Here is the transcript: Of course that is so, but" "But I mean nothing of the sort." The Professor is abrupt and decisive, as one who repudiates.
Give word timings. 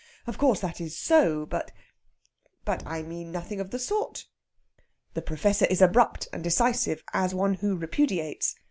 Of 0.25 0.39
course 0.39 0.59
that 0.61 0.81
is 0.81 0.97
so, 0.97 1.45
but" 1.45 1.71
"But 2.65 2.81
I 2.87 3.03
mean 3.03 3.31
nothing 3.31 3.61
of 3.61 3.69
the 3.69 3.77
sort." 3.77 4.25
The 5.13 5.21
Professor 5.21 5.65
is 5.65 5.79
abrupt 5.79 6.27
and 6.33 6.43
decisive, 6.43 7.03
as 7.13 7.35
one 7.35 7.53
who 7.53 7.75
repudiates. 7.75 8.55